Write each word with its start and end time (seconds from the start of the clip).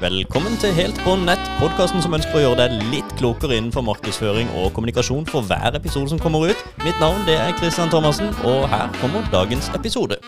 Velkommen 0.00 0.56
til 0.58 0.72
Helt 0.74 0.96
på 1.04 1.12
nett, 1.22 1.42
podkasten 1.60 2.02
som 2.02 2.14
ønsker 2.16 2.34
å 2.34 2.40
gjøre 2.42 2.64
deg 2.64 2.82
litt 2.90 3.12
klokere 3.14 3.54
innenfor 3.54 3.84
markedsføring 3.86 4.48
og 4.58 4.72
kommunikasjon 4.74 5.26
for 5.30 5.46
hver 5.46 5.76
episode 5.78 6.10
som 6.10 6.18
kommer 6.18 6.48
ut. 6.50 6.62
Mitt 6.82 6.98
navn 6.98 7.22
det 7.28 7.36
er 7.38 7.54
Christian 7.60 7.92
Thomassen, 7.92 8.32
og 8.42 8.66
her 8.72 8.90
kommer 8.98 9.22
dagens 9.30 9.68
episode. 9.76 10.18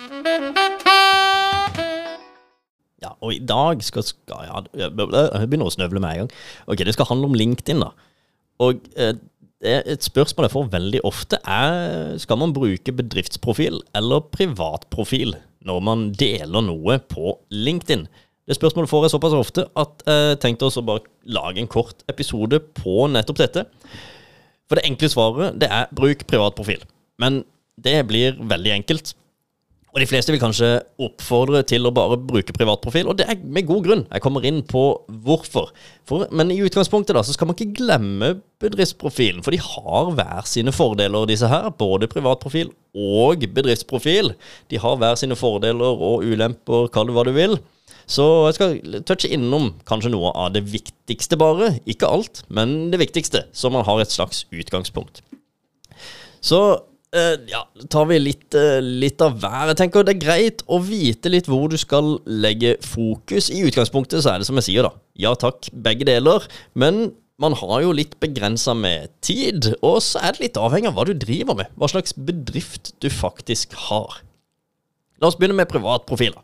Ja, 3.03 3.11
og 3.19 3.35
i 3.35 3.41
dag 3.43 3.83
skal, 3.83 4.07
skal 4.07 4.47
ja, 4.47 4.63
Jeg 4.87 4.93
begynner 4.95 5.67
å 5.67 5.75
snøvle 5.75 6.03
med 6.03 6.13
en 6.13 6.23
gang. 6.25 6.37
Ok, 6.71 6.85
Det 6.87 6.95
skal 6.95 7.11
handle 7.11 7.33
om 7.33 7.35
LinkedIn, 7.35 7.83
da. 7.83 7.91
Og 8.63 8.87
eh, 8.95 9.17
et 9.67 10.07
spørsmål 10.07 10.47
jeg 10.47 10.55
får 10.55 10.71
veldig 10.77 11.03
ofte, 11.09 11.43
er 11.43 12.15
skal 12.23 12.39
man 12.39 12.55
bruke 12.55 12.95
bedriftsprofil 12.95 13.83
eller 13.99 14.29
privatprofil 14.31 15.35
når 15.67 15.83
man 15.83 16.07
deler 16.15 16.63
noe 16.63 17.01
på 17.11 17.35
LinkedIn. 17.51 18.07
Det 18.47 18.55
spørsmålet 18.55 18.91
får 18.91 19.05
jeg 19.05 19.15
såpass 19.17 19.35
ofte 19.35 19.67
at 19.75 20.07
jeg 20.07 20.39
tenkte 20.43 20.69
også 20.69 20.85
bare 20.87 21.03
lage 21.35 21.63
en 21.63 21.71
kort 21.71 22.05
episode 22.11 22.61
på 22.79 23.09
nettopp 23.11 23.43
dette. 23.43 23.67
For 24.67 24.79
det 24.79 24.87
enkle 24.87 25.11
svaret 25.11 25.59
det 25.61 25.71
er 25.71 25.91
bruk 25.95 26.27
privatprofil. 26.31 26.85
Men 27.19 27.43
det 27.77 28.01
blir 28.09 28.39
veldig 28.39 28.77
enkelt. 28.79 29.15
Og 29.97 30.03
de 30.03 30.09
fleste 30.11 30.29
vil 30.29 30.41
kanskje 30.43 30.69
oppfordre 31.01 31.63
til 31.65 31.89
å 31.89 31.93
bare 31.97 32.19
bruke 32.21 32.53
privatprofil, 32.53 33.07
og 33.09 33.17
det 33.17 33.25
er 33.33 33.39
med 33.41 33.65
god 33.65 33.87
grunn. 33.87 34.03
Jeg 34.11 34.21
kommer 34.21 34.45
inn 34.45 34.59
på 34.69 34.83
hvorfor. 35.25 35.71
For, 36.05 36.27
men 36.37 36.53
i 36.53 36.59
utgangspunktet 36.61 37.17
da, 37.17 37.23
så 37.25 37.33
skal 37.33 37.49
man 37.49 37.57
ikke 37.57 37.79
glemme 37.79 38.35
bedriftsprofilen, 38.61 39.41
for 39.41 39.57
de 39.57 39.63
har 39.65 40.11
hver 40.19 40.51
sine 40.51 40.75
fordeler, 40.77 41.25
disse 41.31 41.49
her. 41.49 41.71
Både 41.81 42.11
privatprofil 42.13 42.75
og 42.93 43.47
bedriftsprofil. 43.57 44.35
De 44.69 44.83
har 44.85 45.01
hver 45.01 45.17
sine 45.17 45.39
fordeler 45.41 46.05
og 46.11 46.29
ulemper, 46.29 46.93
kall 46.93 47.09
det 47.09 47.17
hva 47.17 47.25
du 47.25 47.33
vil. 47.33 47.57
Så 48.07 48.25
jeg 48.47 48.57
skal 48.57 49.01
touche 49.07 49.31
innom 49.35 49.73
kanskje 49.89 50.13
noe 50.15 50.31
av 50.39 50.53
det 50.55 50.63
viktigste, 50.71 51.39
bare. 51.41 51.75
Ikke 51.91 52.11
alt, 52.11 52.45
men 52.49 52.93
det 52.93 53.01
viktigste, 53.03 53.47
så 53.53 53.71
man 53.75 53.87
har 53.87 54.03
et 54.03 54.15
slags 54.15 54.45
utgangspunkt. 54.55 55.25
Så 56.45 56.83
Uh, 57.17 57.39
ja, 57.49 57.63
tar 57.89 58.09
vi 58.11 58.17
litt, 58.19 58.51
uh, 58.59 58.83
litt, 58.83 59.23
av 59.23 59.39
hver. 59.41 59.71
Jeg 59.71 59.79
tenker 59.79 60.05
Det 60.05 60.17
er 60.17 60.25
greit 60.25 60.65
å 60.67 60.81
vite 60.83 61.31
litt 61.31 61.47
hvor 61.49 61.71
du 61.71 61.77
skal 61.81 62.17
legge 62.27 62.75
fokus. 62.85 63.47
I 63.49 63.63
utgangspunktet 63.65 64.25
så 64.25 64.33
er 64.33 64.43
det 64.43 64.49
som 64.49 64.59
jeg 64.59 64.67
sier, 64.67 64.89
da. 64.89 64.91
Ja 65.17 65.33
takk, 65.39 65.71
begge 65.73 66.05
deler. 66.09 66.45
Men 66.75 67.15
man 67.41 67.57
har 67.61 67.85
jo 67.85 67.95
litt 67.97 68.19
begrensa 68.21 68.75
med 68.77 69.15
tid, 69.25 69.71
og 69.85 70.01
så 70.05 70.21
er 70.25 70.35
det 70.35 70.45
litt 70.45 70.61
avhengig 70.61 70.91
av 70.91 70.99
hva 70.99 71.07
du 71.09 71.15
driver 71.17 71.57
med. 71.63 71.73
Hva 71.79 71.89
slags 71.95 72.17
bedrift 72.17 72.95
du 73.01 73.09
faktisk 73.13 73.79
har. 73.87 74.21
La 75.23 75.31
oss 75.31 75.39
begynne 75.39 75.57
med 75.57 75.71
privatprofiler. 75.71 76.43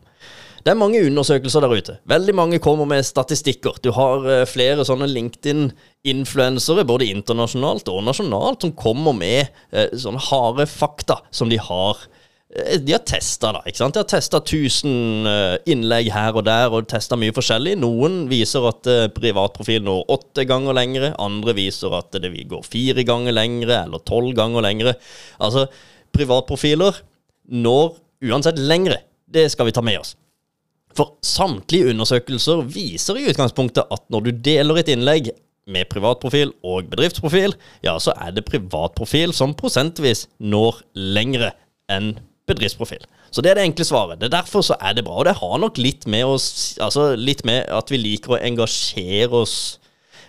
Det 0.63 0.71
er 0.71 0.79
mange 0.79 1.01
undersøkelser 1.03 1.65
der 1.65 1.73
ute. 1.75 1.93
Veldig 2.07 2.33
mange 2.39 2.59
kommer 2.63 2.87
med 2.87 3.03
statistikker. 3.03 3.75
Du 3.83 3.91
har 3.91 4.23
uh, 4.23 4.45
flere 4.47 4.85
sånne 4.87 5.09
LinkedIn-influensere, 5.11 6.85
både 6.87 7.09
internasjonalt 7.11 7.91
og 7.91 8.03
nasjonalt, 8.07 8.63
som 8.63 8.71
kommer 8.79 9.15
med 9.17 9.51
uh, 9.75 9.89
sånne 9.91 10.23
harde 10.29 10.67
fakta 10.71 11.19
som 11.35 11.51
de 11.51 11.59
har 11.59 11.99
uh, 11.99 12.79
de 12.79 12.95
har 12.95 13.03
testa, 13.03 13.51
da. 13.57 13.65
ikke 13.67 13.81
sant? 13.81 13.97
De 13.97 14.05
har 14.05 14.07
testa 14.07 14.39
1000 14.39 15.27
innlegg 15.73 16.13
her 16.15 16.39
og 16.39 16.47
der, 16.47 16.71
og 16.71 16.87
testa 16.87 17.19
mye 17.19 17.35
forskjellig. 17.35 17.75
Noen 17.83 18.21
viser 18.31 18.69
at 18.69 18.87
privatprofil 19.17 19.83
når 19.83 20.07
åtte 20.15 20.47
ganger 20.47 20.79
lengre. 20.79 21.11
Andre 21.19 21.57
viser 21.59 21.97
at 21.99 22.15
det 22.23 22.31
går 22.47 22.63
fire 22.63 23.03
ganger 23.03 23.35
lengre, 23.35 23.83
eller 23.83 24.05
tolv 24.07 24.31
ganger 24.37 24.63
lengre. 24.63 24.95
Altså, 25.43 25.67
privatprofiler 26.15 27.03
når 27.51 27.97
uansett 28.29 28.61
lengre. 28.61 29.01
Det 29.27 29.49
skal 29.51 29.67
vi 29.67 29.75
ta 29.75 29.83
med 29.83 29.99
oss. 29.99 30.13
For 30.97 31.15
samtlige 31.25 31.89
undersøkelser 31.93 32.61
viser 32.69 33.17
i 33.17 33.25
utgangspunktet 33.31 33.89
at 33.93 34.03
når 34.13 34.27
du 34.27 34.31
deler 34.45 34.81
et 34.81 34.91
innlegg 34.93 35.31
med 35.73 35.87
privatprofil 35.91 36.51
og 36.67 36.89
bedriftsprofil, 36.91 37.55
ja, 37.85 37.95
så 37.99 38.13
er 38.19 38.35
det 38.35 38.45
privatprofil 38.45 39.33
som 39.35 39.55
prosentvis 39.57 40.27
når 40.43 40.81
lengre 40.93 41.53
enn 41.91 42.17
bedriftsprofil. 42.49 43.05
Så 43.33 43.41
det 43.41 43.53
er 43.53 43.57
det 43.57 43.67
enkle 43.69 43.85
svaret. 43.87 44.19
Det 44.21 44.27
er 44.27 44.35
Derfor 44.35 44.61
så 44.61 44.75
er 44.81 44.93
det 44.93 45.05
bra. 45.07 45.21
Og 45.21 45.25
det 45.25 45.37
har 45.39 45.57
nok 45.57 45.79
litt 45.81 46.05
med, 46.05 46.25
oss, 46.27 46.77
altså 46.81 47.13
litt 47.17 47.41
med 47.47 47.65
at 47.73 47.89
vi 47.89 47.97
liker 47.97 48.35
å 48.35 48.41
engasjere 48.43 49.43
oss 49.43 49.79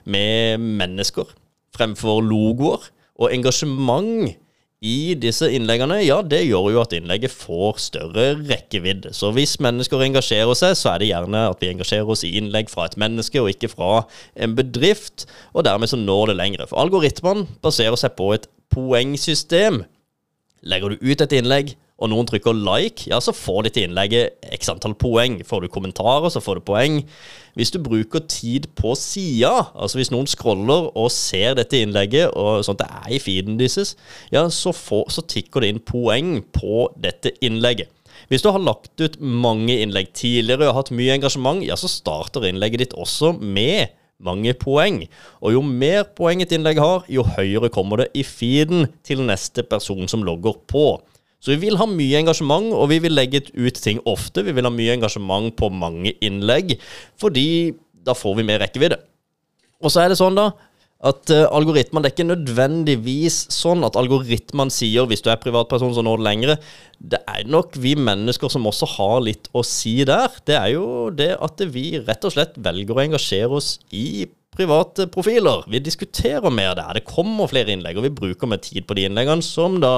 med 0.09 0.62
mennesker 0.62 1.28
fremfor 1.75 2.22
logoer. 2.25 2.87
Og 3.21 3.34
engasjement 3.34 4.33
i 4.84 5.15
disse 5.17 5.49
innleggene, 5.56 5.97
ja, 6.05 6.19
det 6.21 6.43
gjør 6.45 6.69
jo 6.75 6.81
at 6.83 6.93
innlegget 6.97 7.33
får 7.33 7.78
større 7.81 8.27
rekkevidde. 8.45 9.15
Så 9.17 9.31
hvis 9.33 9.56
mennesker 9.65 10.03
engasjerer 10.05 10.53
seg, 10.59 10.75
så 10.77 10.93
er 10.93 11.00
det 11.00 11.09
gjerne 11.09 11.47
at 11.49 11.62
vi 11.62 11.71
engasjerer 11.72 12.11
oss 12.12 12.25
i 12.27 12.34
innlegg 12.37 12.69
fra 12.72 12.84
et 12.91 12.99
menneske, 13.00 13.41
og 13.41 13.49
ikke 13.55 13.73
fra 13.73 14.05
en 14.37 14.56
bedrift. 14.59 15.25
Og 15.56 15.65
dermed 15.65 15.89
så 15.89 15.97
når 16.00 16.33
det 16.33 16.37
lengre. 16.43 16.69
For 16.69 16.83
algoritmene 16.84 17.49
baserer 17.65 17.97
seg 18.00 18.12
på 18.19 18.34
et 18.37 18.44
poengsystem. 18.75 19.83
Legger 20.65 20.93
du 20.93 21.00
ut 21.00 21.25
et 21.25 21.37
innlegg, 21.41 21.75
og 22.03 22.10
noen 22.10 22.27
trykker 22.27 22.56
like, 22.59 23.06
ja, 23.06 23.21
så 23.22 23.31
får 23.34 23.69
ditt 23.69 23.78
innlegget 23.84 24.41
x 24.56 24.71
antall 24.72 24.97
poeng. 24.99 25.38
Får 25.47 25.62
du 25.62 25.71
kommentarer, 25.71 26.27
så 26.32 26.43
får 26.43 26.59
du 26.59 26.66
poeng. 26.66 26.97
Hvis 27.55 27.71
du 27.71 27.78
bruker 27.82 28.25
tid 28.27 28.66
på 28.75 28.97
sida, 28.99 29.69
altså 29.78 30.00
hvis 30.00 30.10
noen 30.10 30.27
scroller 30.27 30.91
og 30.91 31.12
ser 31.15 31.55
dette 31.55 31.78
innlegget, 31.78 32.34
og 32.34 32.65
sånt 32.66 32.82
det 32.82 32.88
er 32.91 33.12
i 33.15 33.22
feeden 33.22 33.60
deres, 33.60 33.94
ja, 34.34 34.43
så, 34.50 34.75
får, 34.75 35.06
så 35.15 35.22
tikker 35.22 35.62
det 35.62 35.71
inn 35.71 35.84
poeng 35.87 36.41
på 36.56 36.88
dette 36.99 37.37
innlegget. 37.44 37.93
Hvis 38.31 38.43
du 38.43 38.50
har 38.50 38.62
lagt 38.62 38.99
ut 38.99 39.21
mange 39.21 39.76
innlegg 39.82 40.11
tidligere 40.16 40.71
og 40.71 40.81
hatt 40.81 40.94
mye 40.94 41.15
engasjement, 41.15 41.62
ja, 41.62 41.78
så 41.78 41.91
starter 41.91 42.49
innlegget 42.49 42.88
ditt 42.88 42.99
også 42.99 43.37
med 43.38 43.94
mange 44.25 44.55
poeng. 44.59 45.05
Og 45.44 45.55
jo 45.55 45.62
mer 45.62 46.09
poeng 46.16 46.43
et 46.43 46.55
innlegg 46.55 46.81
har, 46.82 47.06
jo 47.11 47.26
høyere 47.37 47.71
kommer 47.75 48.03
det 48.03 48.11
i 48.19 48.26
feeden 48.26 48.88
til 49.06 49.22
neste 49.26 49.62
person 49.69 50.09
som 50.11 50.26
logger 50.26 50.59
på. 50.71 50.88
Så 51.44 51.53
vi 51.53 51.66
vil 51.66 51.77
ha 51.77 51.87
mye 51.88 52.21
engasjement, 52.22 52.71
og 52.72 52.88
vi 52.88 53.03
vil 53.05 53.12
legge 53.12 53.43
ut 53.53 53.77
ting 53.77 54.00
ofte. 54.09 54.47
Vi 54.47 54.55
vil 54.56 54.65
ha 54.65 54.72
mye 54.72 54.94
engasjement 54.97 55.53
på 55.59 55.69
mange 55.69 56.15
innlegg, 56.25 56.78
fordi 57.21 57.75
da 58.05 58.16
får 58.16 58.38
vi 58.38 58.47
mer 58.49 58.62
rekkevidde. 58.65 58.97
Og 59.84 59.93
så 59.93 60.05
er 60.05 60.12
det 60.12 60.16
sånn, 60.16 60.38
da, 60.38 60.53
at 61.05 61.28
uh, 61.34 61.44
algoritmene 61.53 62.05
Det 62.05 62.10
er 62.10 62.15
ikke 62.15 62.31
nødvendigvis 62.31 63.38
sånn 63.53 63.84
at 63.84 63.99
algoritmene 64.00 64.72
sier 64.72 65.05
hvis 65.10 65.21
du 65.25 65.28
er 65.32 65.41
privatperson, 65.43 65.93
så 65.93 66.05
når 66.05 66.22
det 66.22 66.27
lengre. 66.28 66.56
Det 66.97 67.21
er 67.28 67.44
nok 67.50 67.76
vi 67.76 67.93
mennesker 67.99 68.53
som 68.53 68.65
også 68.71 68.88
har 68.94 69.21
litt 69.26 69.50
å 69.53 69.65
si 69.66 69.99
der. 70.09 70.32
Det 70.49 70.56
er 70.56 70.72
jo 70.78 70.87
det 71.12 71.34
at 71.44 71.61
vi 71.75 71.91
rett 72.00 72.25
og 72.25 72.32
slett 72.32 72.56
velger 72.56 72.97
å 72.97 73.05
engasjere 73.05 73.61
oss 73.61 73.76
i 73.93 74.25
private 74.56 75.09
profiler. 75.12 75.65
Vi 75.70 75.82
diskuterer 75.82 76.53
mer 76.54 76.76
der. 76.78 76.98
Det 76.98 77.09
kommer 77.09 77.50
flere 77.50 77.75
innlegg, 77.75 77.98
og 77.98 78.06
vi 78.06 78.15
bruker 78.15 78.50
mer 78.50 78.62
tid 78.62 78.87
på 78.87 78.97
de 78.98 79.09
innleggene 79.09 79.44
som 79.44 79.81
da 79.82 79.97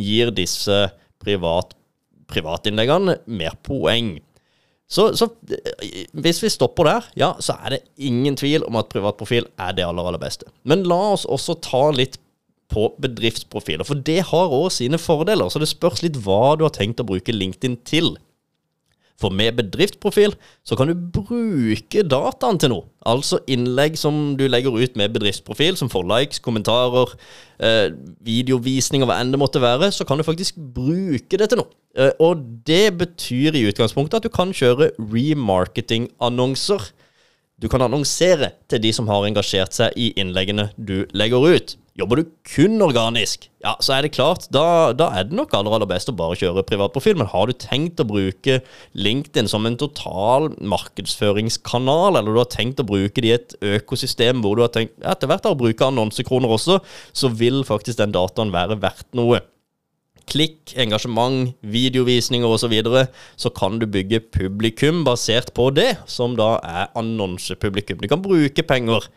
gir 0.00 0.32
disse 0.34 0.84
privat, 1.22 1.76
privatinnleggene 2.32 3.20
mer 3.30 3.56
poeng. 3.66 4.16
Så, 4.92 5.06
så, 5.16 5.30
hvis 6.20 6.42
vi 6.44 6.50
stopper 6.52 6.84
der, 6.84 7.06
ja, 7.16 7.30
så 7.40 7.56
er 7.64 7.76
det 7.76 7.84
ingen 7.96 8.36
tvil 8.36 8.66
om 8.66 8.76
at 8.76 8.90
privatprofil 8.92 9.46
er 9.56 9.78
det 9.78 9.86
aller, 9.86 10.04
aller 10.10 10.20
beste. 10.20 10.50
Men 10.68 10.84
la 10.84 11.00
oss 11.14 11.24
også 11.24 11.56
ta 11.64 11.86
litt 11.96 12.18
på 12.72 12.88
bedriftsprofiler, 13.00 13.86
for 13.88 14.00
det 14.00 14.20
har 14.28 14.52
òg 14.52 14.68
sine 14.72 15.00
fordeler. 15.00 15.48
Så 15.52 15.60
det 15.62 15.70
spørs 15.70 16.02
litt 16.04 16.18
hva 16.24 16.58
du 16.58 16.66
har 16.66 16.74
tenkt 16.76 17.00
å 17.00 17.08
bruke 17.08 17.32
LinkedIn 17.34 17.78
til. 17.88 18.14
For 19.22 19.34
med 19.34 19.56
bedriftsprofil 19.60 20.34
så 20.66 20.76
kan 20.78 20.90
du 20.90 20.94
bruke 21.14 22.02
dataen 22.06 22.58
til 22.60 22.72
noe. 22.74 22.88
Altså 23.06 23.40
innlegg 23.50 23.96
som 23.98 24.34
du 24.38 24.44
legger 24.50 24.74
ut 24.74 24.98
med 24.98 25.14
bedriftsprofil, 25.14 25.78
som 25.78 25.90
får 25.92 26.06
likes, 26.10 26.42
kommentarer, 26.42 27.14
eh, 27.62 27.94
videovisninger, 28.26 29.06
hva 29.06 29.20
enn 29.20 29.32
det 29.34 29.40
måtte 29.42 29.62
være, 29.62 29.92
så 29.94 30.06
kan 30.06 30.18
du 30.18 30.26
faktisk 30.26 30.58
bruke 30.74 31.38
det 31.38 31.50
til 31.52 31.62
noe. 31.62 31.70
Eh, 31.96 32.12
og 32.20 32.42
det 32.66 32.98
betyr 32.98 33.54
i 33.54 33.66
utgangspunktet 33.70 34.20
at 34.20 34.26
du 34.26 34.32
kan 34.32 34.54
kjøre 34.54 34.92
remarketing-annonser. 34.98 36.90
Du 37.62 37.68
kan 37.70 37.84
annonsere 37.84 38.52
til 38.68 38.82
de 38.82 38.90
som 38.92 39.06
har 39.06 39.26
engasjert 39.28 39.76
seg 39.76 39.94
i 39.94 40.10
innleggene 40.18 40.70
du 40.76 41.06
legger 41.14 41.46
ut. 41.54 41.76
Jobber 41.92 42.22
du 42.22 42.28
kun 42.48 42.80
organisk, 42.80 43.50
ja, 43.60 43.74
så 43.84 43.92
er 43.92 44.06
det 44.06 44.14
klart, 44.14 44.46
da, 44.54 44.94
da 44.96 45.10
er 45.12 45.26
det 45.28 45.36
nok 45.36 45.52
aller, 45.52 45.74
aller 45.76 45.90
best 45.90 46.08
å 46.08 46.14
bare 46.16 46.38
kjøre 46.40 46.64
privatprofil. 46.64 47.18
Men 47.20 47.28
har 47.28 47.50
du 47.50 47.52
tenkt 47.52 48.00
å 48.00 48.06
bruke 48.08 48.62
LinkedIn 48.96 49.50
som 49.50 49.68
en 49.68 49.76
total 49.76 50.48
markedsføringskanal, 50.72 52.16
eller 52.16 52.32
du 52.32 52.40
har 52.40 52.48
tenkt 52.48 52.80
å 52.80 52.88
bruke 52.88 53.20
det 53.20 53.28
i 53.28 53.36
et 53.36 53.56
økosystem 53.74 54.40
hvor 54.40 54.56
du 54.56 54.64
har 54.64 54.72
tenkt 54.72 54.96
etter 55.04 55.28
hvert 55.28 55.50
å 55.50 55.56
bruke 55.58 55.84
annonsekroner 55.84 56.56
også, 56.56 56.80
så 57.12 57.28
vil 57.28 57.60
faktisk 57.68 58.00
den 58.00 58.16
dataen 58.16 58.56
være 58.56 58.80
verdt 58.80 59.10
noe. 59.18 59.44
Klikk, 60.32 60.72
engasjement, 60.80 61.52
videovisninger 61.60 62.48
osv., 62.48 62.62
så, 62.62 62.72
videre, 62.72 63.06
så 63.36 63.50
kan 63.52 63.76
du 63.82 63.88
bygge 63.90 64.22
publikum 64.32 65.02
basert 65.04 65.52
på 65.52 65.68
det, 65.76 65.90
som 66.08 66.38
da 66.38 66.54
er 66.64 66.92
annonsepublikum. 66.96 68.00
Du 68.00 68.08
kan 68.08 68.22
bruke 68.22 68.64
penger 68.64 69.10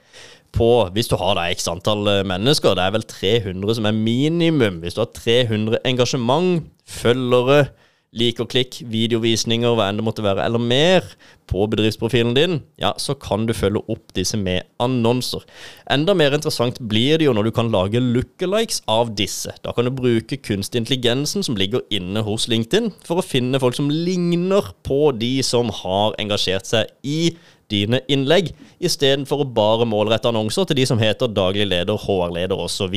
på 0.56 0.69
Hvis 0.96 1.10
du 1.12 1.18
har 1.19 1.36
da 1.38 1.46
x 1.52 1.68
antall 1.72 2.07
eh, 2.12 2.25
mennesker, 2.28 2.75
det 2.78 2.84
er 2.86 2.94
vel 2.96 3.06
300 3.10 3.78
som 3.78 3.90
er 3.90 3.98
minimum. 3.98 4.80
Hvis 4.84 4.98
du 4.98 5.04
har 5.04 5.12
300 5.16 5.81
engasjement, 5.86 6.63
følgere, 6.88 7.66
lik 8.15 8.39
og 8.39 8.50
klikk, 8.53 8.79
videovisninger, 8.91 9.75
hva 9.75 9.89
enn 9.89 10.00
det 10.00 10.06
måtte 10.07 10.23
være, 10.25 10.45
eller 10.47 10.62
mer 10.62 11.07
på 11.51 11.65
bedriftsprofilen 11.69 12.33
din, 12.35 12.59
ja, 12.81 12.94
så 13.01 13.13
kan 13.19 13.45
du 13.45 13.53
følge 13.53 13.83
opp 13.91 14.13
disse 14.17 14.38
med 14.39 14.65
annonser. 14.81 15.44
Enda 15.91 16.15
mer 16.17 16.33
interessant 16.33 16.79
blir 16.79 17.19
det 17.19 17.27
jo 17.27 17.35
når 17.35 17.50
du 17.50 17.53
kan 17.56 17.71
lage 17.73 18.01
lookalikes 18.01 18.81
av 18.91 19.13
disse. 19.19 19.53
Da 19.65 19.75
kan 19.75 19.88
du 19.88 19.94
bruke 19.94 20.39
kunstig 20.41 20.81
intelligensen 20.81 21.45
som 21.45 21.59
ligger 21.59 21.85
inne 21.94 22.23
hos 22.25 22.47
LinkedIn, 22.51 22.94
for 23.06 23.21
å 23.21 23.25
finne 23.25 23.62
folk 23.62 23.77
som 23.77 23.91
ligner 23.91 24.71
på 24.88 25.12
de 25.19 25.35
som 25.45 25.69
har 25.83 26.17
engasjert 26.21 26.71
seg 26.71 26.95
i 27.03 27.35
dine 27.71 28.01
innlegg, 28.12 28.51
istedenfor 28.83 29.41
å 29.41 29.51
bare 29.56 29.88
målrette 29.89 30.29
annonser 30.29 30.67
til 30.69 30.79
de 30.79 30.85
som 30.89 31.01
heter 31.01 31.31
daglig 31.33 31.65
leder, 31.71 31.97
HR-leder 31.97 32.59
osv. 32.62 32.94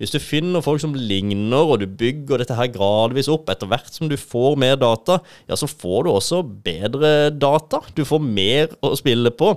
Hvis 0.00 0.14
du 0.14 0.20
finner 0.22 0.64
folk 0.64 0.80
som 0.80 0.94
ligner, 0.96 1.60
og 1.60 1.82
du 1.82 1.84
bygger 1.84 2.40
dette 2.40 2.56
her 2.56 2.70
gradvis 2.72 3.28
opp 3.28 3.50
etter 3.52 3.68
hvert 3.68 3.92
som 3.92 4.08
du 4.08 4.16
får 4.16 4.56
mer 4.60 4.78
data, 4.80 5.18
ja, 5.44 5.58
så 5.60 5.68
får 5.68 6.06
du 6.06 6.14
også 6.14 6.40
bedre 6.64 7.28
data. 7.36 7.82
Du 7.92 8.06
får 8.08 8.24
mer 8.24 8.72
å 8.80 8.94
spille 8.96 9.32
på. 9.36 9.52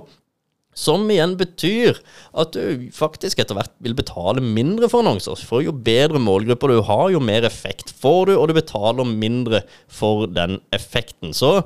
Som 0.74 1.06
igjen 1.08 1.36
betyr 1.38 2.00
at 2.34 2.52
du 2.52 2.90
faktisk 2.92 3.40
etter 3.40 3.56
hvert 3.56 3.72
vil 3.86 3.94
betale 3.96 4.42
mindre 4.42 4.90
for 4.90 5.04
annonser. 5.04 5.38
For 5.48 5.62
jo 5.62 5.72
bedre 5.72 6.20
målgrupper 6.20 6.74
du 6.74 6.82
har, 6.90 7.06
jo 7.14 7.22
mer 7.22 7.46
effekt 7.46 7.94
får 8.02 8.28
du, 8.28 8.36
og 8.36 8.50
du 8.50 8.56
betaler 8.58 9.08
mindre 9.08 9.62
for 9.86 10.26
den 10.26 10.58
effekten. 10.74 11.32
Så 11.32 11.60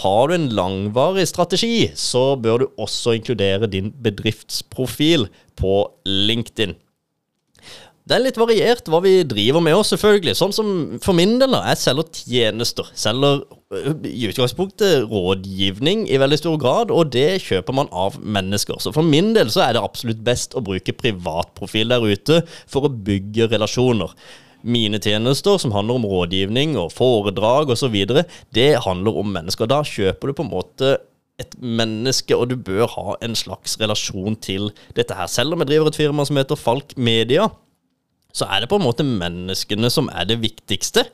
har 0.00 0.28
du 0.28 0.34
en 0.34 0.50
langvarig 0.56 1.28
strategi, 1.28 1.90
så 1.94 2.32
bør 2.40 2.64
du 2.64 2.70
også 2.80 3.18
inkludere 3.18 3.68
din 3.70 3.92
bedriftsprofil 4.02 5.28
på 5.60 5.74
LinkedIn. 6.08 6.74
Det 8.08 8.16
er 8.16 8.22
litt 8.24 8.38
variert 8.40 8.88
hva 8.90 8.98
vi 9.04 9.20
driver 9.28 9.62
med 9.62 9.76
oss, 9.76 9.92
selvfølgelig. 9.92 10.34
Sånn 10.38 10.54
som 10.56 10.68
for 11.04 11.16
min 11.16 11.36
del, 11.38 11.52
da. 11.52 11.60
jeg 11.70 11.82
selger 11.82 12.08
tjenester. 12.16 12.88
Selger 12.98 13.42
øh, 13.76 13.90
i 14.08 14.26
utgangspunktet 14.30 15.04
rådgivning 15.10 16.06
i 16.10 16.18
veldig 16.20 16.40
stor 16.40 16.56
grad, 16.60 16.94
og 16.94 17.12
det 17.14 17.42
kjøper 17.44 17.76
man 17.76 17.90
av 17.92 18.16
mennesker. 18.18 18.80
Så 18.82 18.94
for 18.96 19.06
min 19.06 19.34
del 19.36 19.52
så 19.52 19.66
er 19.66 19.76
det 19.76 19.84
absolutt 19.84 20.22
best 20.26 20.56
å 20.56 20.64
bruke 20.64 20.96
privatprofil 20.96 21.92
der 21.92 22.08
ute 22.08 22.40
for 22.64 22.88
å 22.88 22.94
bygge 23.10 23.50
relasjoner 23.52 24.16
mine 24.60 24.98
tjenester, 25.00 25.56
som 25.60 25.72
handler 25.72 26.00
om 26.00 26.08
rådgivning 26.08 26.74
og 26.80 26.92
foredrag 26.92 27.70
osv., 27.72 27.94
det 28.56 28.70
handler 28.84 29.22
om 29.22 29.32
mennesker. 29.36 29.70
Da 29.70 29.80
kjøper 29.86 30.28
du 30.30 30.36
på 30.36 30.44
en 30.44 30.52
måte 30.52 30.98
et 31.40 31.56
menneske, 31.56 32.36
og 32.36 32.50
du 32.50 32.58
bør 32.60 32.88
ha 32.96 33.16
en 33.24 33.36
slags 33.38 33.78
relasjon 33.80 34.36
til 34.44 34.70
dette 34.96 35.16
her. 35.16 35.30
Selv 35.30 35.54
om 35.54 35.62
jeg 35.62 35.72
driver 35.72 35.88
et 35.88 36.00
firma 36.02 36.26
som 36.28 36.36
heter 36.40 36.58
Falk 36.60 36.96
Media, 37.00 37.48
så 38.36 38.48
er 38.48 38.62
det 38.62 38.70
på 38.70 38.80
en 38.80 38.86
måte 38.86 39.06
menneskene 39.06 39.90
som 39.92 40.10
er 40.12 40.28
det 40.30 40.40
viktigste. 40.42 41.06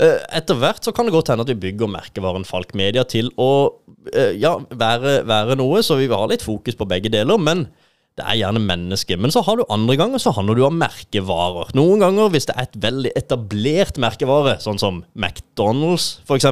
Eh, 0.00 0.18
etter 0.38 0.58
hvert 0.58 0.84
så 0.84 0.94
kan 0.96 1.08
det 1.08 1.14
godt 1.14 1.32
hende 1.32 1.44
at 1.46 1.52
vi 1.52 1.60
bygger 1.68 1.90
merkevaren 1.90 2.48
Falk 2.48 2.72
Media 2.78 3.04
til 3.08 3.30
å 3.40 3.50
eh, 4.12 4.34
ja, 4.40 4.56
være, 4.70 5.20
være 5.28 5.58
noe, 5.60 5.84
så 5.84 6.00
vi 6.00 6.08
vil 6.08 6.18
ha 6.18 6.28
litt 6.30 6.44
fokus 6.44 6.78
på 6.78 6.88
begge 6.88 7.12
deler. 7.12 7.40
men 7.40 7.68
det 8.18 8.24
er 8.28 8.36
gjerne 8.42 8.60
mennesker. 8.60 9.16
Men 9.20 9.32
så 9.32 9.40
har 9.46 9.56
du 9.56 9.64
andre 9.72 9.96
ganger 9.96 10.20
så 10.20 10.34
handler 10.36 10.58
du 10.58 10.66
om 10.66 10.76
merkevarer. 10.76 11.70
Noen 11.78 12.02
ganger 12.04 12.32
hvis 12.34 12.44
det 12.50 12.56
er 12.58 12.66
et 12.66 12.78
veldig 12.82 13.12
etablert 13.16 14.00
merkevare, 14.04 14.58
sånn 14.60 14.80
som 14.80 15.00
McDonald's 15.16 16.18
f.eks., 16.26 16.50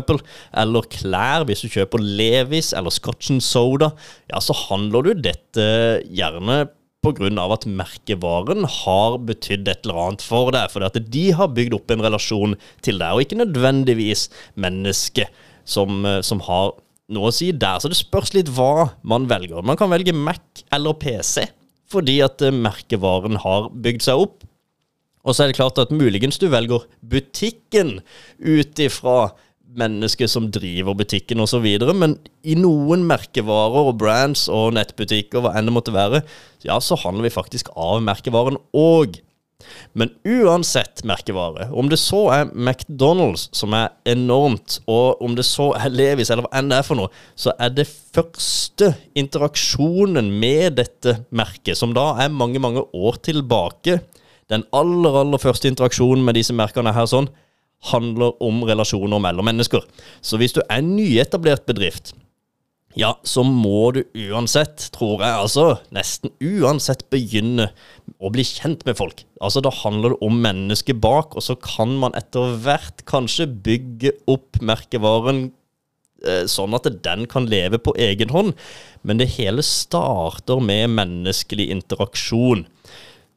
eller 0.62 0.88
klær, 0.88 1.44
hvis 1.49 1.64
du 1.64 1.69
kjøper 1.69 2.00
Levis 2.00 2.73
eller 2.76 2.94
Scotch 2.94 3.29
and 3.35 3.44
Soda, 3.44 3.91
ja, 4.32 4.41
så 4.41 4.56
handler 4.70 5.11
du 5.11 5.25
dette 5.29 5.67
gjerne 6.08 6.62
pga. 7.05 7.47
at 7.52 7.67
merkevaren 7.67 8.67
har 8.69 9.19
betydd 9.19 9.69
et 9.69 9.85
eller 9.85 10.02
annet 10.05 10.23
for 10.23 10.52
deg. 10.52 10.70
For 10.73 10.85
at 10.85 10.99
de 11.11 11.25
har 11.32 11.55
bygd 11.56 11.75
opp 11.75 11.91
en 11.91 12.05
relasjon 12.05 12.56
til 12.82 13.00
deg, 13.00 13.12
og 13.12 13.25
ikke 13.25 13.41
nødvendigvis 13.41 14.29
mennesket 14.55 15.29
som, 15.64 16.05
som 16.23 16.41
har 16.49 16.75
noe 17.11 17.31
å 17.31 17.35
si 17.35 17.50
der. 17.52 17.81
Så 17.81 17.91
det 17.91 17.99
spørs 17.99 18.35
litt 18.37 18.50
hva 18.55 18.91
man 19.02 19.29
velger. 19.31 19.62
Man 19.67 19.79
kan 19.81 19.91
velge 19.93 20.14
Mac 20.14 20.64
eller 20.73 20.97
PC, 21.00 21.49
fordi 21.91 22.20
at 22.25 22.43
eh, 22.44 22.55
merkevaren 22.55 23.41
har 23.43 23.70
bygd 23.75 24.06
seg 24.06 24.26
opp. 24.26 24.46
Og 25.20 25.37
så 25.37 25.44
er 25.44 25.50
det 25.50 25.58
klart 25.58 25.79
at 25.82 25.93
muligens 25.93 26.41
du 26.41 26.49
velger 26.49 26.87
butikken 27.05 27.99
ut 28.38 28.81
ifra 28.81 29.32
mennesket 29.78 30.31
som 30.31 30.49
driver 30.52 30.96
butikken 30.99 31.43
osv., 31.43 31.67
men 31.94 32.17
i 32.43 32.56
noen 32.58 33.05
merkevarer 33.08 33.90
og 33.90 33.99
brands 34.00 34.46
og 34.52 34.75
nettbutikker, 34.76 35.43
hva 35.43 35.55
enn 35.58 35.70
det 35.70 35.75
måtte 35.76 35.94
være, 35.94 36.22
ja, 36.67 36.78
så 36.82 36.99
handler 37.00 37.28
vi 37.28 37.34
faktisk 37.34 37.72
av 37.78 38.00
merkevaren 38.05 38.58
òg. 38.76 39.20
Men 39.93 40.12
uansett 40.25 41.02
merkevare, 41.06 41.69
om 41.76 41.90
det 41.90 41.99
så 42.00 42.22
er 42.32 42.52
McDonald's, 42.55 43.49
som 43.56 43.75
er 43.76 43.90
enormt, 44.08 44.78
og 44.90 45.20
om 45.22 45.34
det 45.37 45.44
så 45.46 45.70
er 45.76 45.93
Levis, 45.93 46.31
eller 46.31 46.46
hva 46.46 46.55
enn 46.58 46.70
det 46.72 46.81
er 46.81 46.87
for 46.87 47.00
noe, 47.00 47.12
så 47.38 47.52
er 47.61 47.75
det 47.75 47.87
første 47.90 48.93
interaksjonen 49.19 50.32
med 50.40 50.78
dette 50.81 51.20
merket, 51.28 51.78
som 51.78 51.94
da 51.96 52.14
er 52.22 52.32
mange, 52.32 52.62
mange 52.62 52.87
år 52.96 53.20
tilbake, 53.26 54.00
den 54.50 54.64
aller, 54.75 55.20
aller 55.22 55.38
første 55.38 55.70
interaksjonen 55.70 56.25
med 56.26 56.40
disse 56.40 56.56
merkene 56.56 56.94
her 56.96 57.06
sånn, 57.11 57.28
handler 57.88 58.37
om 58.44 58.65
relasjoner 58.69 59.23
mellom 59.23 59.47
mennesker. 59.49 59.85
Så 60.21 60.41
hvis 60.41 60.56
du 60.56 60.61
er 60.67 60.81
en 60.81 60.97
nyetablert 60.97 61.65
bedrift, 61.69 62.12
ja, 62.99 63.12
så 63.23 63.44
må 63.47 63.93
du 63.94 64.00
uansett, 64.19 64.88
tror 64.97 65.21
jeg, 65.23 65.31
altså 65.31 65.65
nesten 65.94 66.32
uansett 66.43 67.05
begynne 67.12 67.69
å 68.19 68.32
bli 68.35 68.43
kjent 68.47 68.82
med 68.88 68.99
folk. 68.99 69.23
Altså 69.38 69.62
Da 69.62 69.71
handler 69.85 70.17
det 70.17 70.27
om 70.27 70.41
mennesket 70.43 70.99
bak, 71.03 71.37
og 71.38 71.47
så 71.47 71.55
kan 71.55 71.94
man 72.03 72.17
etter 72.19 72.56
hvert 72.65 73.05
kanskje 73.06 73.47
bygge 73.47 74.17
opp 74.31 74.59
merkevaren 74.59 75.53
eh, 76.27 76.49
sånn 76.50 76.75
at 76.75 76.91
den 77.06 77.29
kan 77.31 77.47
leve 77.50 77.79
på 77.79 77.94
egen 77.94 78.35
hånd. 78.35 78.56
Men 79.06 79.23
det 79.23 79.37
hele 79.38 79.62
starter 79.62 80.59
med 80.59 80.91
menneskelig 80.99 81.71
interaksjon. 81.71 82.67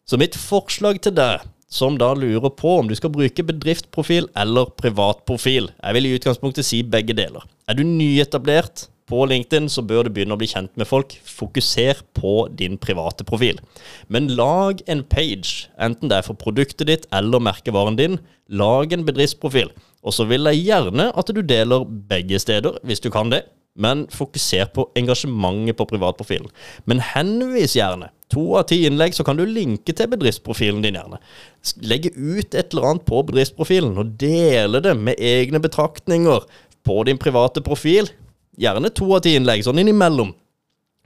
Så 0.09 0.17
mitt 0.17 0.35
forslag 0.35 0.97
til 1.05 1.13
deg 1.15 1.45
som 1.73 1.97
da 1.97 2.11
lurer 2.13 2.51
på 2.53 2.77
om 2.79 2.89
du 2.89 2.95
skal 2.97 3.13
bruke 3.13 3.45
bedriftsprofil 3.47 4.29
eller 4.37 4.69
privatprofil. 4.77 5.71
Jeg 5.73 5.97
vil 5.97 6.09
i 6.09 6.15
utgangspunktet 6.19 6.67
si 6.67 6.83
begge 6.85 7.15
deler. 7.17 7.45
Er 7.67 7.79
du 7.79 7.85
nyetablert, 7.87 8.87
på 9.09 9.25
LinkedIn 9.27 9.67
så 9.69 9.83
bør 9.83 10.07
du 10.07 10.13
begynne 10.15 10.35
å 10.35 10.39
bli 10.39 10.47
kjent 10.47 10.71
med 10.79 10.87
folk. 10.87 11.11
Fokuser 11.27 11.99
på 12.15 12.47
din 12.55 12.77
private 12.81 13.25
profil. 13.27 13.59
Men 14.07 14.31
lag 14.37 14.79
en 14.87 15.03
page, 15.03 15.67
enten 15.75 16.11
det 16.11 16.21
er 16.21 16.27
for 16.27 16.39
produktet 16.39 16.87
ditt 16.87 17.09
eller 17.13 17.43
merkevaren 17.43 17.99
din. 17.99 18.15
Lag 18.47 18.95
en 18.95 19.03
bedriftsprofil. 19.07 19.73
Og 20.03 20.15
så 20.15 20.27
vil 20.29 20.47
jeg 20.51 20.63
gjerne 20.69 21.09
at 21.11 21.35
du 21.35 21.41
deler 21.43 21.83
begge 22.09 22.39
steder, 22.39 22.79
hvis 22.87 23.03
du 23.03 23.11
kan 23.11 23.31
det. 23.33 23.43
Men 23.73 24.05
fokuser 24.13 24.67
på 24.73 24.85
engasjementet 24.99 25.77
på 25.79 25.87
privatprofilen. 25.89 26.51
Men 26.85 27.01
henvis 27.01 27.73
gjerne. 27.77 28.11
To 28.33 28.43
av 28.57 28.67
ti 28.69 28.83
innlegg, 28.87 29.15
så 29.17 29.25
kan 29.25 29.37
du 29.37 29.45
linke 29.45 29.93
til 29.93 30.09
bedriftsprofilen 30.09 30.81
din, 30.85 30.97
gjerne. 30.97 31.19
Legge 31.85 32.13
ut 32.13 32.53
et 32.53 32.73
eller 32.73 32.89
annet 32.89 33.07
på 33.09 33.21
bedriftsprofilen, 33.27 33.97
og 33.97 34.13
dele 34.21 34.81
det 34.83 34.93
med 34.97 35.21
egne 35.21 35.61
betraktninger 35.63 36.45
på 36.85 36.99
din 37.07 37.21
private 37.21 37.63
profil 37.65 38.09
gjerne 38.59 38.91
to 38.93 39.09
av 39.15 39.23
ti 39.25 39.35
innlegg, 39.37 39.63
sånn 39.65 39.81
innimellom. 39.81 40.33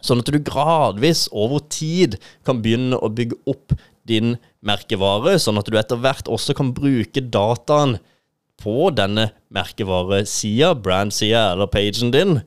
Sånn 0.03 0.21
at 0.21 0.29
du 0.29 0.37
gradvis 0.45 1.25
over 1.33 1.63
tid 1.73 2.19
kan 2.45 2.61
begynne 2.61 2.99
å 2.99 3.09
bygge 3.09 3.39
opp 3.49 3.73
din 4.07 4.35
merkevare, 4.65 5.35
sånn 5.41 5.59
at 5.59 5.67
du 5.67 5.77
etter 5.79 5.99
hvert 5.99 6.29
også 6.31 6.55
kan 6.57 6.73
bruke 6.75 7.23
dataen 7.23 7.97
på 8.61 8.89
denne 8.95 9.29
merkevaresida, 9.53 10.73
brandsida 10.75 11.51
eller 11.53 11.69
pagen 11.71 12.11
din, 12.13 12.39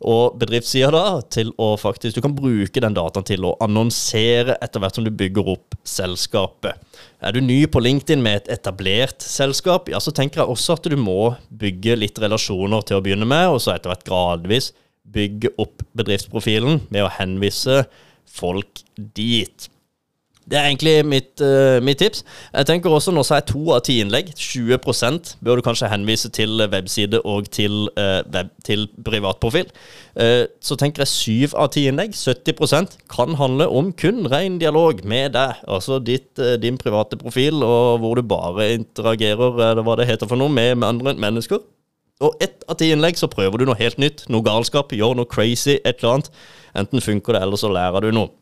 og 0.00 0.38
bedriftssida 0.40 0.88
da, 0.94 1.20
til 1.28 1.50
å 1.60 1.74
faktisk 1.76 2.16
Du 2.16 2.22
kan 2.24 2.32
bruke 2.32 2.80
den 2.80 2.94
dataen 2.96 3.26
til 3.28 3.44
å 3.44 3.52
annonsere 3.60 4.56
etter 4.64 4.80
hvert 4.80 4.96
som 4.96 5.04
du 5.04 5.10
bygger 5.12 5.50
opp 5.52 5.76
selskapet. 5.84 6.80
Er 7.20 7.36
du 7.36 7.42
ny 7.44 7.66
på 7.68 7.82
LinkedIn 7.84 8.22
med 8.24 8.40
et 8.40 8.54
etablert 8.56 9.20
selskap, 9.20 9.90
ja, 9.92 10.00
så 10.00 10.14
tenker 10.16 10.40
jeg 10.40 10.54
også 10.54 10.78
at 10.78 10.88
du 10.88 10.96
må 10.96 11.34
bygge 11.52 11.98
litt 12.00 12.20
relasjoner 12.22 12.86
til 12.88 12.96
å 12.96 13.04
begynne 13.04 13.28
med, 13.28 13.50
og 13.52 13.60
så 13.60 13.74
etter 13.74 13.92
hvert 13.92 14.06
gradvis 14.08 14.70
bygge 15.10 15.52
opp 15.60 15.84
bedriftsprofilen 15.96 16.86
med 16.88 17.04
å 17.04 17.12
henvise 17.18 17.82
folk 18.30 18.82
dit. 18.96 19.68
Det 20.50 20.58
er 20.58 20.66
egentlig 20.66 21.06
mitt, 21.06 21.40
uh, 21.40 21.78
mitt, 21.82 21.98
tips. 21.98 22.24
Jeg 22.54 22.66
tenker 22.66 22.90
også 22.90 23.12
Nå 23.14 23.22
sa 23.22 23.38
jeg 23.38 23.46
to 23.52 23.60
av 23.70 23.84
ti 23.86 24.00
innlegg. 24.02 24.32
20% 24.34 25.36
bør 25.44 25.60
du 25.60 25.62
kanskje 25.62 25.90
henvise 25.92 26.30
til 26.34 26.64
webside 26.72 27.20
og 27.22 27.46
til, 27.54 27.86
uh, 27.94 28.20
web, 28.34 28.50
til 28.66 28.88
privatprofil. 29.06 29.70
Uh, 30.18 30.50
så 30.60 30.74
tenker 30.80 31.04
jeg 31.04 31.12
syv 31.12 31.54
av 31.54 31.70
ti 31.76 31.86
innlegg, 31.86 32.16
70% 32.18 32.98
kan 33.12 33.38
handle 33.38 33.68
om 33.70 33.92
kun 33.92 34.26
ren 34.32 34.58
dialog 34.58 35.04
med 35.04 35.36
deg. 35.38 35.62
Altså 35.70 36.00
ditt, 36.02 36.34
din 36.62 36.78
private 36.78 37.18
profil, 37.20 37.62
og 37.62 38.02
hvor 38.02 38.18
du 38.18 38.26
bare 38.26 38.72
interagerer 38.74 39.62
eller 39.70 39.86
hva 39.86 40.00
det 40.00 40.10
heter 40.10 40.26
for 40.26 40.40
noe, 40.40 40.50
med 40.50 40.82
andre 40.82 41.14
mennesker. 41.14 41.62
Og 42.20 42.42
ett 42.42 42.66
av 42.68 42.76
ti 42.80 42.90
innlegg 42.92 43.16
så 43.16 43.30
prøver 43.32 43.62
du 43.62 43.68
noe 43.68 43.78
helt 43.78 44.02
nytt. 44.02 44.26
Noe 44.28 44.44
galskap, 44.44 44.92
gjør 44.92 45.14
noe 45.16 45.30
crazy, 45.30 45.78
et 45.78 46.02
eller 46.02 46.18
annet. 46.18 46.34
Enten 46.76 47.02
funker 47.04 47.36
det, 47.36 47.46
eller 47.46 47.60
så 47.60 47.70
lærer 47.72 48.04
du 48.04 48.10
noe. 48.12 48.34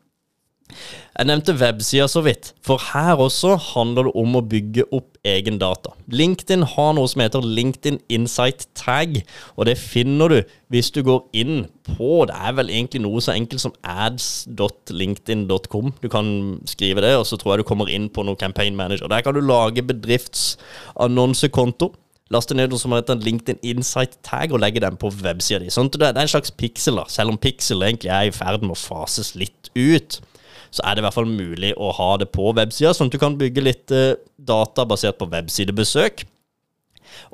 Jeg 0.69 1.25
nevnte 1.27 1.57
websida 1.59 2.05
så 2.07 2.21
vidt, 2.23 2.53
for 2.63 2.79
her 2.93 3.19
også 3.19 3.57
handler 3.73 4.03
det 4.07 4.13
om 4.21 4.35
å 4.37 4.41
bygge 4.45 4.85
opp 4.95 5.17
egen 5.27 5.57
data. 5.59 5.89
LinkedIn 6.07 6.63
har 6.75 6.93
noe 6.95 7.07
som 7.11 7.21
heter 7.23 7.41
LinkedIn 7.43 7.99
Insight 8.13 8.67
Tag, 8.77 9.23
og 9.57 9.65
det 9.67 9.77
finner 9.81 10.27
du 10.31 10.39
hvis 10.71 10.91
du 10.95 11.01
går 11.03 11.21
inn 11.33 11.65
på 11.89 12.25
Det 12.29 12.35
er 12.37 12.53
vel 12.53 12.69
egentlig 12.69 13.01
noe 13.01 13.21
så 13.23 13.31
enkelt 13.33 13.61
som 13.63 13.73
ads.linkedin.com. 13.81 15.93
Du 15.99 16.09
kan 16.13 16.59
skrive 16.69 17.01
det, 17.03 17.15
og 17.17 17.25
så 17.27 17.35
tror 17.35 17.51
jeg 17.53 17.59
du 17.63 17.69
kommer 17.71 17.87
inn 17.89 18.09
på 18.13 18.23
noe 18.23 18.35
campaign 18.39 18.75
manager. 18.77 19.07
Der 19.09 19.21
kan 19.25 19.35
du 19.35 19.41
lage 19.41 19.87
bedriftsannonsekonto. 19.89 21.87
Laste 22.29 22.53
ned 22.53 22.69
noe 22.69 22.77
som 22.77 22.93
heter 22.93 23.17
LinkedIn 23.17 23.57
Insight 23.65 24.21
Tag 24.23 24.53
og 24.53 24.61
legge 24.61 24.79
den 24.83 24.97
på 25.01 25.09
websida 25.23 25.59
di. 25.63 25.69
Sånn 25.73 25.89
det 25.89 26.13
er 26.13 26.21
en 26.21 26.29
slags 26.29 26.53
pixel, 26.53 26.95
da, 27.01 27.05
selv 27.09 27.33
om 27.33 27.41
pixel 27.41 27.81
egentlig 27.81 28.13
er 28.13 28.29
i 28.29 28.35
ferd 28.35 28.61
med 28.61 28.77
å 28.77 28.79
fases 28.79 29.33
litt 29.35 29.73
ut 29.73 30.21
så 30.69 30.83
er 30.85 30.95
det 30.95 31.03
i 31.03 31.05
hvert 31.07 31.17
fall 31.17 31.29
mulig 31.29 31.71
å 31.77 31.91
ha 31.97 32.09
det 32.21 32.29
på 32.33 32.51
websida, 32.57 32.93
sånn 32.95 33.09
at 33.09 33.15
du 33.15 33.21
kan 33.21 33.37
bygge 33.39 33.65
litt 33.65 33.95
eh, 33.95 34.19
data 34.37 34.85
basert 34.89 35.19
på 35.19 35.29
websidebesøk. 35.31 36.25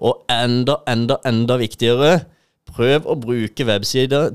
Og 0.06 0.24
enda, 0.32 0.80
enda, 0.90 1.20
enda 1.28 1.60
viktigere 1.60 2.26
Prøv 2.76 3.06
å 3.08 3.14
bruke 3.20 3.66
websiden 3.68 4.32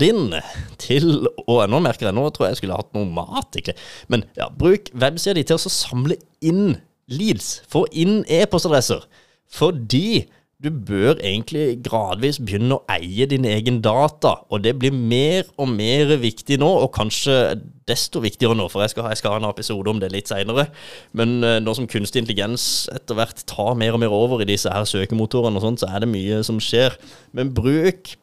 din 0.00 0.32
til 0.80 1.28
Og 1.44 1.60
nå 1.68 1.80
merker 1.84 2.08
jeg, 2.08 2.16
nå 2.16 2.24
tror 2.34 2.48
jeg 2.48 2.58
skulle 2.60 2.78
hatt 2.78 2.94
noe 2.96 3.04
mat, 3.04 3.58
Ikke? 3.60 3.74
Men 4.12 4.24
ja, 4.38 4.48
bruk 4.48 4.88
websida 4.96 5.36
di 5.36 5.44
til 5.46 5.58
å 5.58 5.72
samle 5.72 6.16
inn 6.40 6.78
leads. 7.12 7.60
Få 7.70 7.84
inn 7.94 8.24
e-postadresser. 8.26 9.04
Fordi 9.52 10.26
du 10.56 10.70
bør 10.72 11.18
egentlig 11.20 11.82
gradvis 11.84 12.38
begynne 12.40 12.78
å 12.78 12.84
eie 12.94 13.26
din 13.28 13.44
egen 13.44 13.82
data, 13.84 14.38
og 14.48 14.62
det 14.64 14.72
blir 14.80 14.94
mer 14.94 15.44
og 15.60 15.68
mer 15.68 16.14
viktig 16.22 16.56
nå, 16.62 16.68
og 16.80 16.94
kanskje 16.96 17.58
desto 17.86 18.22
viktigere 18.24 18.56
nå, 18.56 18.64
for 18.72 18.80
jeg 18.80 18.94
skal, 18.94 19.10
jeg 19.12 19.20
skal 19.20 19.34
ha 19.34 19.40
en 19.42 19.48
episode 19.50 19.92
om 19.92 20.00
det 20.00 20.08
litt 20.14 20.32
seinere. 20.32 20.70
Men 21.16 21.36
uh, 21.44 21.58
nå 21.60 21.74
som 21.76 21.88
kunstig 21.90 22.22
intelligens 22.22 22.86
etter 22.94 23.18
hvert 23.18 23.42
tar 23.50 23.76
mer 23.76 23.98
og 23.98 24.00
mer 24.00 24.14
over 24.16 24.40
i 24.42 24.48
disse 24.48 24.72
her 24.72 24.88
søkemotorene 24.88 25.60
og 25.60 25.66
sånt, 25.66 25.84
så 25.84 25.90
er 25.92 26.02
det 26.02 26.08
mye 26.14 26.40
som 26.46 26.62
skjer. 26.62 26.96
Men 27.36 27.52
bruk 27.56 28.14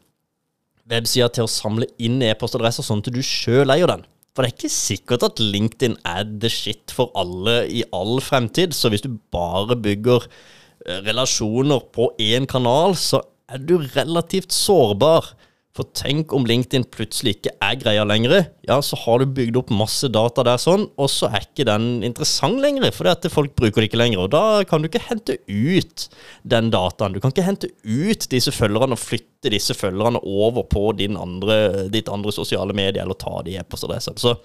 websida 0.89 1.29
til 1.31 1.45
å 1.45 1.51
samle 1.51 1.85
inn 2.01 2.17
e-postadresser 2.25 2.85
sånn 2.85 3.05
at 3.05 3.13
du 3.13 3.21
sjøl 3.23 3.69
eier 3.75 3.93
den. 3.93 4.03
For 4.33 4.41
det 4.41 4.49
er 4.49 4.57
ikke 4.57 4.73
sikkert 4.73 5.27
at 5.29 5.37
LinkedIn 5.37 5.99
er 6.09 6.25
the 6.25 6.49
shit 6.49 6.89
for 6.91 7.13
alle 7.13 7.61
i 7.69 7.85
all 7.93 8.17
fremtid, 8.25 8.73
så 8.73 8.89
hvis 8.89 9.05
du 9.05 9.13
bare 9.31 9.77
bygger 9.77 10.25
Eh, 10.25 10.62
relasjoner 11.05 11.87
på 11.95 12.11
én 12.21 12.47
kanal, 12.49 12.97
så 12.99 13.23
er 13.51 13.63
du 13.63 13.77
relativt 13.93 14.53
sårbar. 14.55 15.33
For 15.73 15.89
tenk 15.97 16.29
om 16.37 16.43
LinkedIn 16.45 16.83
plutselig 16.93 17.39
ikke 17.39 17.51
er 17.65 17.77
greia 17.81 18.03
lenger. 18.05 18.43
Ja, 18.67 18.75
så 18.85 18.97
har 19.07 19.23
du 19.23 19.31
bygd 19.33 19.55
opp 19.57 19.71
masse 19.73 20.05
data 20.13 20.43
der 20.45 20.59
sånn, 20.61 20.83
og 21.01 21.09
så 21.09 21.31
er 21.33 21.47
ikke 21.47 21.65
den 21.65 22.03
interessant 22.05 22.61
lenger, 22.61 22.91
For 22.93 23.09
det 23.09 23.15
at 23.15 23.33
folk 23.33 23.55
bruker 23.57 23.81
det 23.81 23.89
ikke 23.89 23.97
lenger. 23.97 24.21
Og 24.21 24.29
da 24.35 24.61
kan 24.69 24.83
du 24.83 24.89
ikke 24.89 25.01
hente 25.01 25.39
ut 25.49 26.05
den 26.45 26.69
dataen. 26.69 27.15
Du 27.15 27.19
kan 27.23 27.33
ikke 27.33 27.47
hente 27.47 27.71
ut 27.81 28.29
disse 28.29 28.53
følgerne 28.53 28.93
og 28.93 29.01
flytte 29.01 29.49
disse 29.49 29.73
følgerne 29.73 30.21
over 30.21 30.61
på 30.69 30.91
andre, 30.93 31.89
ditt 31.89 32.07
andre 32.07 32.31
sosiale 32.31 32.73
medier, 32.77 33.01
eller 33.01 33.17
ta 33.17 33.41
de 33.41 33.57
e-postadressene. 33.57 34.21
Så 34.21 34.37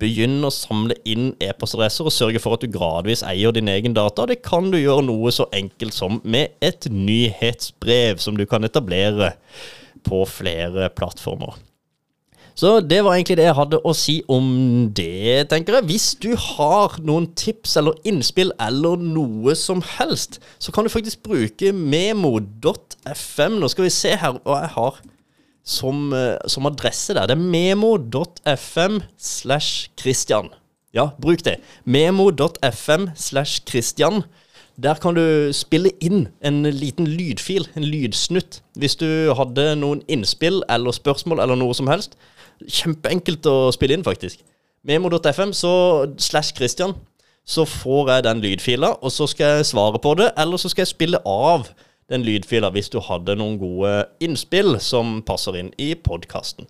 begynn 0.00 0.44
å 0.44 0.52
samle 0.52 0.96
inn 1.08 1.30
e-postadresser 1.42 2.08
og 2.08 2.14
sørge 2.14 2.40
for 2.42 2.56
at 2.56 2.64
du 2.64 2.72
gradvis 2.72 3.24
eier 3.26 3.54
din 3.56 3.70
egen 3.72 3.96
data. 3.96 4.26
Det 4.28 4.42
kan 4.44 4.68
du 4.72 4.78
gjøre 4.78 5.06
noe 5.08 5.32
så 5.32 5.48
enkelt 5.56 5.96
som 5.96 6.20
med 6.24 6.56
et 6.64 6.88
nyhetsbrev 6.92 8.20
som 8.22 8.36
du 8.36 8.44
kan 8.48 8.66
etablere 8.68 9.34
på 10.06 10.24
flere 10.28 10.90
plattformer. 10.94 11.56
Så 12.56 12.78
det 12.80 13.02
var 13.04 13.12
egentlig 13.12 13.36
det 13.36 13.50
jeg 13.50 13.56
hadde 13.58 13.82
å 13.84 13.92
si 13.92 14.14
om 14.32 14.46
det, 14.96 15.48
tenker 15.50 15.76
jeg. 15.76 15.88
Hvis 15.90 16.06
du 16.22 16.30
har 16.40 16.94
noen 17.04 17.26
tips 17.36 17.76
eller 17.76 17.98
innspill 18.08 18.54
eller 18.64 18.96
noe 18.96 19.52
som 19.60 19.82
helst, 19.98 20.38
så 20.56 20.72
kan 20.72 20.86
du 20.86 20.92
faktisk 20.92 21.20
bruke 21.26 21.72
memo.fm. 21.76 23.58
Nå 23.60 23.68
skal 23.68 23.88
vi 23.88 23.92
se 23.92 24.14
her 24.16 24.38
og 24.38 24.54
jeg 24.56 24.72
har 24.72 25.02
som, 25.66 26.12
eh, 26.12 26.36
som 26.46 26.66
adresse 26.66 27.14
der. 27.14 27.26
Det 27.26 27.36
er 27.36 27.42
memo.fm 27.42 29.00
slash 29.18 29.90
Christian. 29.98 30.48
Ja, 30.94 31.08
bruk 31.20 31.44
det. 31.44 31.56
Memo.fm 31.84 33.08
slash 33.14 33.62
Christian. 33.68 34.22
Der 34.82 34.94
kan 34.94 35.14
du 35.14 35.52
spille 35.52 35.90
inn 36.00 36.28
en 36.44 36.62
liten 36.62 37.06
lydfil, 37.06 37.68
en 37.76 37.84
lydsnutt, 37.84 38.60
hvis 38.76 38.96
du 38.96 39.32
hadde 39.34 39.70
noen 39.80 40.02
innspill 40.08 40.62
eller 40.68 40.92
spørsmål 40.92 41.40
eller 41.40 41.56
noe 41.56 41.74
som 41.74 41.88
helst. 41.88 42.16
Kjempeenkelt 42.60 43.46
å 43.48 43.72
spille 43.72 43.96
inn, 43.96 44.04
faktisk. 44.04 44.42
Memo.fm 44.84 45.52
slash 45.52 46.54
Christian. 46.56 46.94
Så 47.46 47.64
får 47.64 48.10
jeg 48.10 48.24
den 48.26 48.40
lydfila, 48.42 48.96
og 49.02 49.12
så 49.12 49.26
skal 49.30 49.58
jeg 49.58 49.66
svare 49.66 49.98
på 50.02 50.14
det, 50.18 50.32
eller 50.38 50.58
så 50.58 50.68
skal 50.68 50.82
jeg 50.82 50.94
spille 50.94 51.20
av 51.24 51.68
den 52.10 52.24
lydfila 52.26 52.70
hvis 52.74 52.90
du 52.92 53.00
hadde 53.02 53.36
noen 53.38 53.58
gode 53.60 53.92
innspill 54.22 54.78
som 54.82 55.20
passer 55.26 55.58
inn 55.60 55.72
i 55.82 55.92
podkasten. 55.94 56.68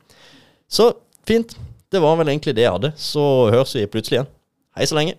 Så 0.69 0.93
fint. 1.29 1.57
Det 1.93 2.01
var 2.03 2.17
vel 2.19 2.33
egentlig 2.33 2.57
det 2.57 2.65
jeg 2.67 2.75
hadde. 2.75 2.93
Så 2.99 3.23
høres 3.53 3.77
vi 3.77 3.87
plutselig 3.91 4.21
igjen. 4.21 4.33
Hei 4.77 4.89
så 4.91 4.99
lenge. 4.99 5.15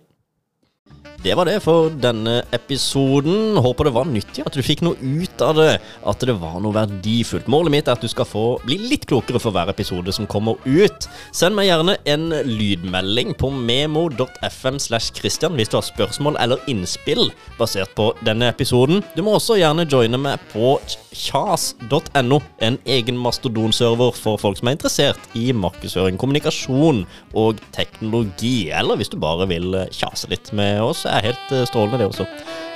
Det 1.18 1.34
var 1.34 1.48
det 1.48 1.56
for 1.64 1.90
denne 1.98 2.44
episoden. 2.54 3.56
Håper 3.58 3.88
det 3.88 3.92
var 3.96 4.06
nyttig, 4.06 4.44
at 4.46 4.54
du 4.54 4.62
fikk 4.62 4.84
noe 4.86 4.94
ut 5.02 5.42
av 5.42 5.56
det. 5.58 5.80
At 6.06 6.22
det 6.22 6.36
var 6.38 6.60
noe 6.62 6.76
verdifullt. 6.76 7.48
Målet 7.50 7.74
mitt 7.74 7.88
er 7.90 7.96
at 7.98 8.04
du 8.04 8.10
skal 8.10 8.28
få 8.28 8.44
bli 8.62 8.76
litt 8.92 9.08
klokere 9.10 9.40
for 9.42 9.50
hver 9.54 9.72
episode 9.72 10.14
som 10.14 10.28
kommer 10.30 10.62
ut. 10.62 11.08
Send 11.34 11.58
meg 11.58 11.66
gjerne 11.72 11.96
en 12.06 12.28
lydmelding 12.46 13.34
på 13.40 13.50
memo.fm 13.50 14.78
slash 14.78 15.10
Christian 15.18 15.58
hvis 15.58 15.72
du 15.72 15.80
har 15.80 15.88
spørsmål 15.88 16.38
eller 16.38 16.62
innspill 16.70 17.32
basert 17.58 17.90
på 17.98 18.12
denne 18.22 18.52
episoden. 18.52 19.02
Du 19.18 19.24
må 19.26 19.34
også 19.40 19.58
gjerne 19.58 19.88
joine 19.90 20.22
meg 20.22 20.38
på 20.52 20.76
kjas.no, 21.18 22.38
en 22.62 22.78
egen 22.86 23.18
mastodonserver 23.18 24.14
for 24.14 24.38
folk 24.38 24.60
som 24.60 24.70
er 24.70 24.78
interessert 24.78 25.34
i 25.34 25.48
markedsføring, 25.50 26.14
kommunikasjon 26.20 27.02
og 27.34 27.58
teknologi. 27.74 28.70
Eller 28.70 29.02
hvis 29.02 29.10
du 29.10 29.18
bare 29.18 29.50
vil 29.50 29.74
kjase 29.90 30.30
litt 30.30 30.54
med 30.54 30.78
oss 30.86 31.07
er 31.10 31.30
helt 31.30 31.52
eh, 31.52 31.66
strålende, 31.66 31.98
det 31.98 32.06
også. 32.06 32.26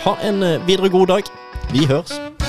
Ha 0.04 0.16
en 0.28 0.42
eh, 0.42 0.68
videre 0.68 0.88
god 0.88 1.06
dag. 1.06 1.22
Vi 1.72 1.86
høres. 1.86 2.41